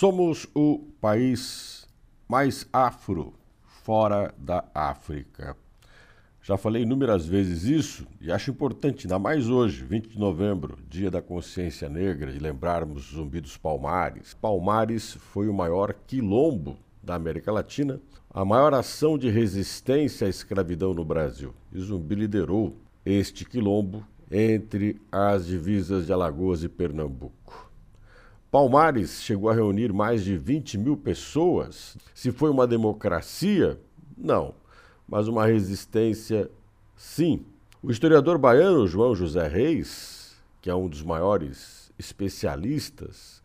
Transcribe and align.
Somos 0.00 0.46
o 0.54 0.78
país 0.98 1.86
mais 2.26 2.66
afro 2.72 3.34
fora 3.84 4.34
da 4.38 4.64
África. 4.74 5.54
Já 6.40 6.56
falei 6.56 6.84
inúmeras 6.84 7.26
vezes 7.26 7.64
isso 7.64 8.06
e 8.18 8.32
acho 8.32 8.50
importante, 8.50 9.06
ainda 9.06 9.18
mais 9.18 9.50
hoje, 9.50 9.84
20 9.84 10.08
de 10.08 10.18
novembro, 10.18 10.78
dia 10.88 11.10
da 11.10 11.20
consciência 11.20 11.86
negra, 11.86 12.32
de 12.32 12.38
lembrarmos 12.38 13.10
Zumbi 13.12 13.42
dos 13.42 13.58
Palmares. 13.58 14.32
Palmares 14.32 15.12
foi 15.12 15.50
o 15.50 15.52
maior 15.52 15.92
quilombo 16.06 16.78
da 17.02 17.14
América 17.14 17.52
Latina, 17.52 18.00
a 18.30 18.42
maior 18.42 18.72
ação 18.72 19.18
de 19.18 19.28
resistência 19.28 20.26
à 20.26 20.30
escravidão 20.30 20.94
no 20.94 21.04
Brasil. 21.04 21.52
E 21.70 21.78
Zumbi 21.78 22.14
liderou 22.14 22.74
este 23.04 23.44
quilombo 23.44 24.02
entre 24.30 24.98
as 25.12 25.44
divisas 25.44 26.06
de 26.06 26.12
Alagoas 26.14 26.64
e 26.64 26.70
Pernambuco. 26.70 27.69
Palmares 28.50 29.22
chegou 29.22 29.48
a 29.48 29.54
reunir 29.54 29.92
mais 29.92 30.24
de 30.24 30.36
20 30.36 30.76
mil 30.76 30.96
pessoas. 30.96 31.96
Se 32.12 32.32
foi 32.32 32.50
uma 32.50 32.66
democracia, 32.66 33.78
não, 34.18 34.54
mas 35.06 35.28
uma 35.28 35.46
resistência, 35.46 36.50
sim. 36.96 37.44
O 37.80 37.92
historiador 37.92 38.38
baiano 38.38 38.88
João 38.88 39.14
José 39.14 39.46
Reis, 39.46 40.36
que 40.60 40.68
é 40.68 40.74
um 40.74 40.88
dos 40.88 41.00
maiores 41.00 41.92
especialistas 41.96 43.40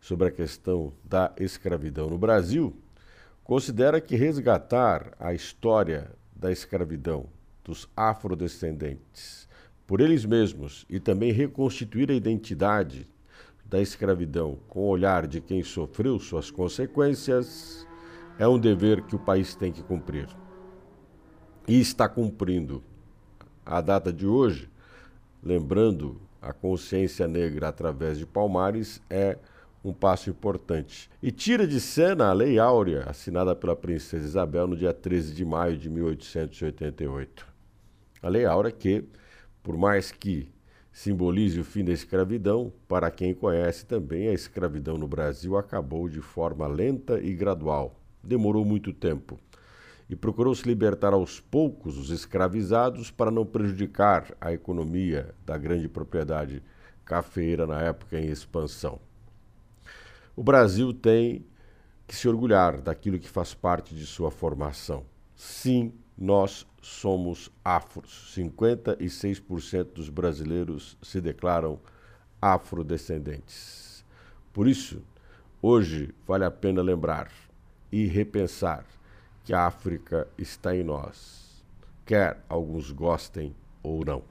sobre 0.00 0.26
a 0.26 0.30
questão 0.32 0.92
da 1.04 1.32
escravidão 1.38 2.10
no 2.10 2.18
Brasil, 2.18 2.74
considera 3.44 4.00
que 4.00 4.16
resgatar 4.16 5.12
a 5.20 5.32
história 5.32 6.10
da 6.34 6.50
escravidão 6.50 7.26
dos 7.64 7.88
afrodescendentes 7.96 9.48
por 9.86 10.00
eles 10.00 10.24
mesmos 10.24 10.84
e 10.90 10.98
também 10.98 11.30
reconstituir 11.30 12.10
a 12.10 12.14
identidade 12.14 13.06
da 13.70 13.80
escravidão 13.80 14.58
com 14.68 14.80
o 14.80 14.88
olhar 14.88 15.28
de 15.28 15.40
quem 15.40 15.62
sofreu 15.62 16.18
suas 16.18 16.50
consequências 16.50 17.86
é 18.36 18.46
um 18.48 18.58
dever 18.58 19.02
que 19.02 19.14
o 19.14 19.18
país 19.18 19.54
tem 19.54 19.70
que 19.70 19.82
cumprir. 19.82 20.28
E 21.68 21.80
está 21.80 22.08
cumprindo. 22.08 22.82
A 23.64 23.80
data 23.80 24.12
de 24.12 24.26
hoje, 24.26 24.68
lembrando 25.40 26.20
a 26.42 26.52
consciência 26.52 27.28
negra 27.28 27.68
através 27.68 28.18
de 28.18 28.26
Palmares, 28.26 29.00
é 29.08 29.38
um 29.84 29.92
passo 29.92 30.28
importante. 30.28 31.08
E 31.22 31.30
tira 31.30 31.64
de 31.64 31.80
cena 31.80 32.28
a 32.28 32.32
Lei 32.32 32.58
Áurea, 32.58 33.04
assinada 33.06 33.54
pela 33.54 33.76
Princesa 33.76 34.26
Isabel 34.26 34.66
no 34.66 34.76
dia 34.76 34.92
13 34.92 35.32
de 35.32 35.44
maio 35.44 35.76
de 35.76 35.88
1888. 35.88 37.46
A 38.20 38.28
Lei 38.28 38.44
Áurea 38.44 38.72
que, 38.72 39.04
por 39.62 39.76
mais 39.76 40.10
que 40.10 40.50
simbolize 40.92 41.60
o 41.60 41.64
fim 41.64 41.84
da 41.84 41.92
escravidão, 41.92 42.72
para 42.88 43.10
quem 43.10 43.34
conhece 43.34 43.86
também, 43.86 44.28
a 44.28 44.32
escravidão 44.32 44.98
no 44.98 45.06
Brasil 45.06 45.56
acabou 45.56 46.08
de 46.08 46.20
forma 46.20 46.66
lenta 46.66 47.20
e 47.20 47.34
gradual. 47.34 48.00
Demorou 48.22 48.64
muito 48.64 48.92
tempo. 48.92 49.38
E 50.08 50.16
procurou 50.16 50.54
se 50.54 50.66
libertar 50.66 51.12
aos 51.12 51.38
poucos 51.38 51.96
os 51.96 52.10
escravizados 52.10 53.10
para 53.10 53.30
não 53.30 53.46
prejudicar 53.46 54.34
a 54.40 54.52
economia 54.52 55.34
da 55.46 55.56
grande 55.56 55.88
propriedade 55.88 56.62
cafeira 57.04 57.66
na 57.66 57.80
época 57.80 58.18
em 58.18 58.26
expansão. 58.26 59.00
O 60.34 60.42
Brasil 60.42 60.92
tem 60.92 61.46
que 62.06 62.16
se 62.16 62.28
orgulhar 62.28 62.80
daquilo 62.80 63.20
que 63.20 63.28
faz 63.28 63.54
parte 63.54 63.94
de 63.94 64.04
sua 64.04 64.32
formação. 64.32 65.04
Sim, 65.36 65.92
nós 66.20 66.66
somos 66.82 67.50
afros. 67.64 68.34
56% 68.36 69.94
dos 69.94 70.10
brasileiros 70.10 70.98
se 71.00 71.18
declaram 71.18 71.80
afrodescendentes. 72.42 74.04
Por 74.52 74.68
isso, 74.68 75.02
hoje 75.62 76.14
vale 76.26 76.44
a 76.44 76.50
pena 76.50 76.82
lembrar 76.82 77.32
e 77.90 78.06
repensar 78.06 78.84
que 79.44 79.54
a 79.54 79.66
África 79.66 80.28
está 80.36 80.76
em 80.76 80.84
nós, 80.84 81.64
quer 82.04 82.44
alguns 82.48 82.90
gostem 82.90 83.54
ou 83.82 84.04
não. 84.04 84.22